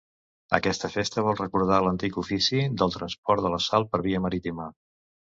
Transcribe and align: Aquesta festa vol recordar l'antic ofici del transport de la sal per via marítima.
Aquesta 0.57 0.89
festa 0.93 1.23
vol 1.27 1.35
recordar 1.41 1.77
l'antic 1.87 2.17
ofici 2.21 2.63
del 2.83 2.95
transport 2.97 3.47
de 3.47 3.53
la 3.57 3.61
sal 3.67 3.87
per 3.93 4.01
via 4.09 4.23
marítima. 4.25 4.67